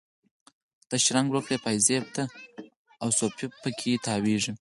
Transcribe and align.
ته 0.89 0.95
شرنګ 1.03 1.27
ورکړي 1.31 1.57
پایزیب 1.65 2.05
ته، 2.15 2.23
او 3.01 3.07
صوفي 3.19 3.45
په 3.61 3.69
کې 3.79 3.91
تاویږي 4.05 4.49